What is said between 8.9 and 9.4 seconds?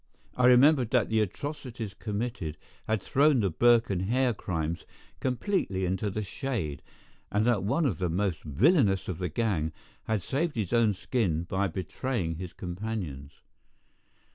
of the